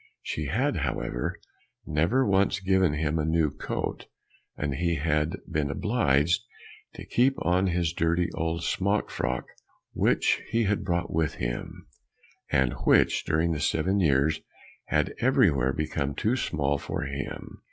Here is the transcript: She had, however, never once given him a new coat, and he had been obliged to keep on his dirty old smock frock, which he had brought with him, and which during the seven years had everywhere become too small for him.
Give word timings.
She 0.23 0.47
had, 0.47 0.77
however, 0.77 1.37
never 1.85 2.25
once 2.25 2.59
given 2.59 2.93
him 2.93 3.19
a 3.19 3.23
new 3.23 3.51
coat, 3.51 4.07
and 4.57 4.73
he 4.73 4.95
had 4.95 5.35
been 5.47 5.69
obliged 5.69 6.41
to 6.95 7.05
keep 7.05 7.35
on 7.45 7.67
his 7.67 7.93
dirty 7.93 8.31
old 8.33 8.63
smock 8.63 9.11
frock, 9.11 9.45
which 9.93 10.41
he 10.49 10.63
had 10.63 10.83
brought 10.83 11.13
with 11.13 11.35
him, 11.35 11.85
and 12.49 12.73
which 12.83 13.25
during 13.25 13.51
the 13.51 13.59
seven 13.59 13.99
years 13.99 14.41
had 14.85 15.13
everywhere 15.19 15.71
become 15.71 16.15
too 16.15 16.35
small 16.35 16.79
for 16.79 17.03
him. 17.03 17.59